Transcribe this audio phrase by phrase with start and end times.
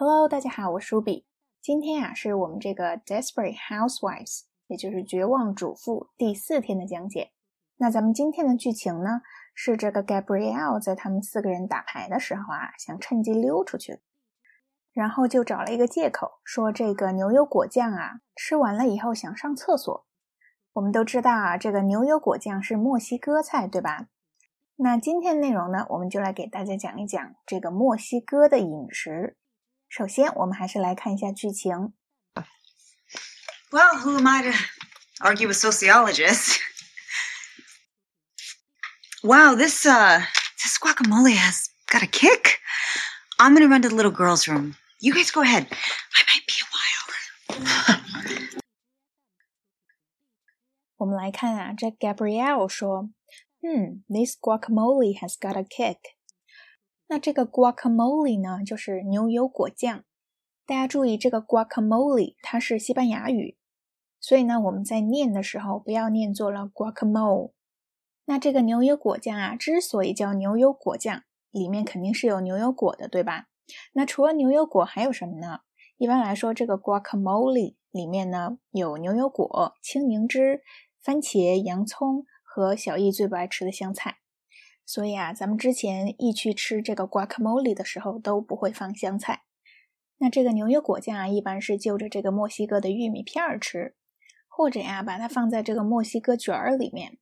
[0.00, 1.24] Hello，大家好，我是 Ruby。
[1.60, 7.32] 今天啊，是我们这个《Desperate Housewives》，也就是《绝望主妇》第四天的讲解。
[7.78, 9.22] 那咱们今天的剧情呢，
[9.54, 13.98] 是这个 Gabrielle 在他们四个人打牌的时候啊，想趁机溜出去，
[14.92, 20.06] 然后就找了一个借口，说这个牛油果酱啊，吃完了以后想上厕所。
[20.74, 24.06] 我们都知道啊，这个牛油果酱是墨西哥菜，对吧？
[24.76, 29.36] 那今天内容呢，我们就来给大家讲一讲这个墨西哥的饮食。
[29.89, 31.93] 首先，我们还是来看一下剧情。
[33.71, 34.57] Well, who am I to
[35.19, 36.59] argue with sociologists?
[39.23, 40.21] wow, this uh
[40.61, 42.59] this guacamole has got a kick.
[43.39, 44.75] I'm gonna run to the little girl's room.
[44.99, 45.67] You guys go ahead.
[45.67, 46.79] I might be a while.
[50.97, 53.11] 我们来看啊，这 Gabrielle 说：“
[53.61, 55.97] 嗯，this guacamole has got a kick。”
[57.08, 60.04] 那这个 guacamole 呢，就是牛油果酱。
[60.66, 63.56] 大家注意，这个 guacamole 它是西班牙语，
[64.20, 67.52] 所以呢，我们在念的时候不要念作了 guacamole。
[68.26, 73.46] 那这个牛油果酱啊，之所以叫牛油果酱，里面肯定是有牛油果的，对吧？
[73.94, 75.60] 那除了牛油果还有什么呢？
[75.96, 80.60] 一般来说，这个 guacamole 里面呢有牛油果、青柠汁、
[81.02, 84.18] 番茄、洋葱和小易最不爱吃的香菜。
[84.88, 89.42] 所以啊，咱们之前一去吃这个 guacamole 的时候都不会放香菜。
[90.16, 93.94] 那这个牛油果酱啊，一般是就着这个墨西哥的玉米片儿吃，
[94.48, 97.18] 或者呀，把它放在这个墨西哥卷儿里面，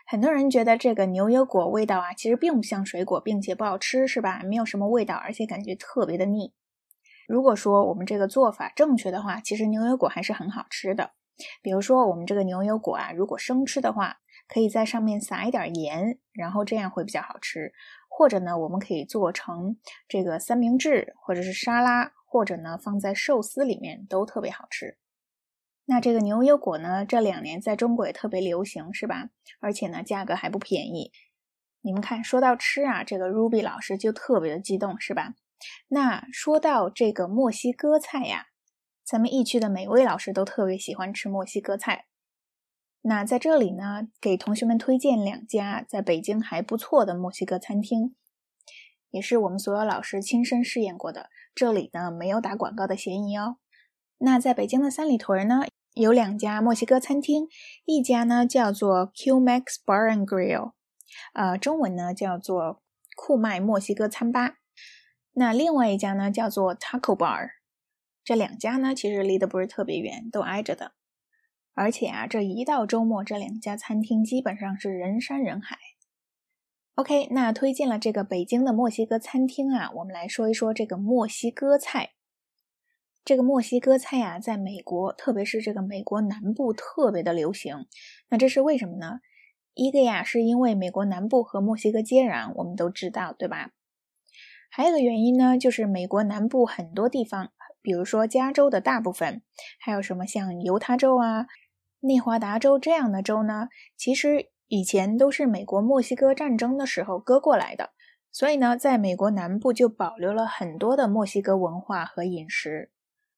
[0.05, 4.41] 很多人觉得这个牛油果味道啊，其实并不像水果，并且不好吃，是吧？
[4.43, 6.53] 没有什么味道，而且感觉特别的腻。
[7.27, 11.11] 如果说我们这个做法正确的话，其实牛油果还是很好吃的。
[11.61, 14.17] 比如说我们这个牛油果啊，如果生吃的话，
[14.47, 17.73] 可以在上面撒一点盐，然后这样会比较好吃。
[18.09, 19.77] 或者呢，我们可以做成
[20.07, 24.97] 这个三明治，或者是沙拉，或者呢放在寿司里面，都特别好吃。
[25.89, 29.29] 那这个牛油果呢，这两年在中国也特别流行，是吧？
[29.61, 31.13] 而且呢，价格还不便宜。
[31.79, 35.35] 你们看，说到吃啊，这个 Ruby 老师就特别的激动，是吧？
[35.87, 38.47] 那说到这个墨西哥菜呀，
[39.05, 42.07] 咱们疫区的每位老师都特别喜欢吃墨西哥菜。
[43.03, 48.13] 那在这里呢，给同学们推荐两家在北京还不错的墨西哥餐厅，
[49.09, 51.29] 也是我们所有老师亲身试验过的。
[51.55, 53.55] 这里呢，没有打广告的嫌疑哦。
[54.19, 55.61] 那在北京的三里屯呢？
[55.93, 57.47] 有两家墨西哥餐厅，
[57.85, 60.73] 一家呢叫做 Q Max Bar and Grill，
[61.33, 62.83] 呃，中文呢叫做
[63.15, 64.57] 酷麦墨西哥餐吧。
[65.33, 67.49] 那另外一家呢叫做 Taco Bar。
[68.23, 70.91] 这两家呢其实离得不是特别远，都挨着的。
[71.73, 75.77] 而且啊，这一到周末，这两家餐厅基本上是人山人海。
[76.93, 82.11] OK，那推荐了这个北京的墨西哥餐厅啊，我们来说一说这个墨西哥菜。
[83.27, 87.85] 这个墨西哥菜呀，在美国，特别是这个美国南部特别的流行。
[88.29, 89.19] 那这是为什么呢？
[89.73, 93.71] 一个呀，是因为美国南部和墨西哥接壤，我们都知道，对吧？
[94.71, 97.51] 还有个原因呢，就是美国南部很多地方，
[97.81, 99.41] 比如说加州的大部分，
[99.77, 101.47] 还有什么像犹他州啊、
[101.99, 103.67] 内华达州这样的州呢，
[103.97, 107.89] 其实以前都是美国墨西哥战争的时候割过来的，
[108.31, 112.89] 所以呢，在美国南部就保留了很多的墨西哥文化和饮食。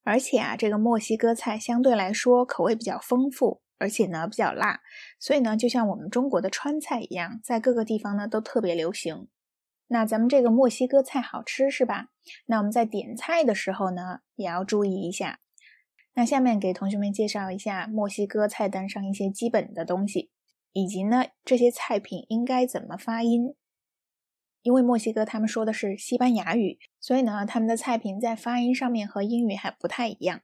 [0.10, 4.80] 而且啊，这个墨西哥菜相对来说口味比较丰富，而且呢比较辣，
[5.20, 9.28] 所以呢就像我们中国的川菜一样，在各个地方呢都特别流行。
[9.90, 12.08] 那咱们这个墨西哥菜好吃是吧？
[12.48, 15.42] 那我们在点菜的时候呢也要注意一下。
[16.16, 20.32] 那下面给同学们介绍一下墨西哥菜单上一些基本的东西，
[20.74, 23.54] 以及呢这些菜品应该怎么发音。
[24.62, 30.42] 因为墨西哥他们说的是西班牙语，所以呢，他们的菜品在发音上面和英语还不太一样。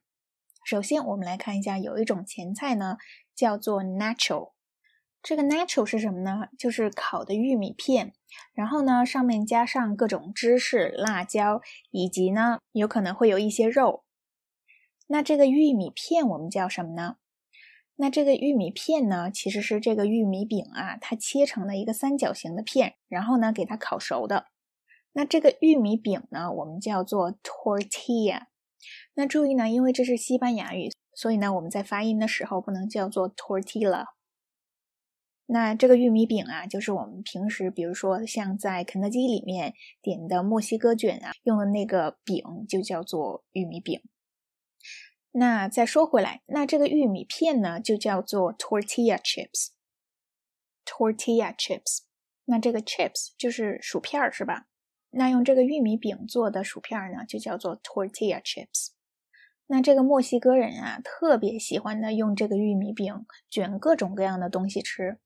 [0.64, 2.98] 首先，我们来看一下，有一种前菜呢，
[3.36, 4.54] 叫做 nacho。
[5.22, 6.48] 这个 nacho 是什么呢？
[6.58, 8.14] 就是烤的玉米片，
[8.54, 11.62] 然后呢，上面加上各种芝士、辣椒，
[11.92, 14.04] 以及呢，有可能会有一些肉。
[15.08, 17.18] 那这个玉米片我们叫什么呢？
[17.98, 24.48] 那这个玉米片呢，其实是这个玉米饼啊，它切成了一个三角形的片，然后呢给它烤熟的。
[25.14, 28.48] 那这个玉米饼呢，我们叫做 tortilla。
[29.14, 34.04] 那注意呢，因为这是西班牙语，所以呢我们在发音的时候不能叫做 tortilla。
[35.48, 44.02] 那这个玉米饼啊，就是我们平时比如说像在肯德基里面点的墨西哥卷啊，用的那个饼就叫做玉米饼。
[45.38, 49.72] 那再说回来，那这个玉米片呢，就叫做 tortilla chips。
[50.86, 52.04] tortilla chips，
[52.46, 54.68] 那这个 chips 就是薯片儿，是吧？
[55.10, 58.92] 那用这个玉米饼做的薯片儿呢，就叫做 tortilla chips。
[59.68, 65.20] 那这个墨西哥人啊，特别喜欢的用这个玉米饼卷各种各样的东西吃，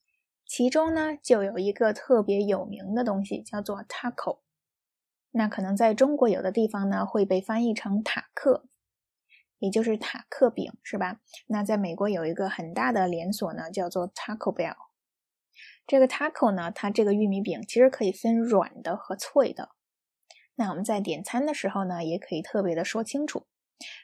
[0.48, 4.40] 其中呢，就有一个特别有名的东西，叫做 taco。
[5.30, 8.66] 那可能在中国有的地方呢，会被翻译成塔克。
[9.60, 11.20] 也就是塔克饼是吧？
[11.48, 14.76] 那在美国有一个很大的连锁呢，叫做 Taco Bell。
[15.86, 19.70] 这个 taco 呢，它这个玉米饼其实可以分软的和脆的。
[20.56, 23.48] 那我们在点餐的时候呢，也可以特别的说清楚。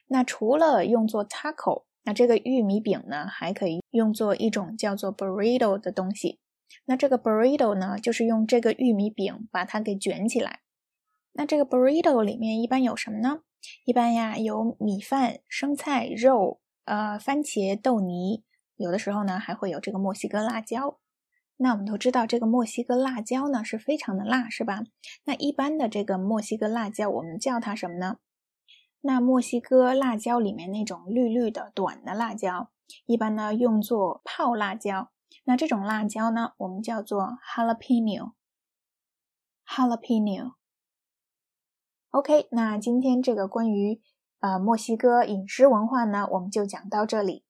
[0.07, 6.39] 那除了用作 taco，那这个玉米饼呢，还可以用作一种叫做 burrito 的东西。
[6.85, 10.61] 那这个 burrito 呢，就是用这个玉米饼把它给卷起来。
[11.33, 13.41] 那这个 burrito 里面一般有什么呢？
[13.85, 18.43] 一般呀，有米饭、生菜、肉，呃，番茄、豆泥，
[18.75, 20.99] 有的时候呢还会有这个墨西哥辣椒。
[21.57, 24.81] 那我们都知道，这个墨西哥辣椒呢是非常的辣，是吧？
[25.23, 28.17] 那一般的这个墨西哥辣椒，我们叫它什么呢？
[29.01, 32.71] 那墨西哥辣椒里面那种绿绿的短的辣椒，
[33.05, 35.11] 一般呢用作泡辣椒。
[35.45, 38.33] 那这种辣椒呢，我们叫做 jalapeno。
[39.67, 40.55] jalapeno。
[42.15, 43.99] OK，那今天这个关于
[44.39, 47.44] 呃墨西哥饮食文化呢，我们就讲到这里。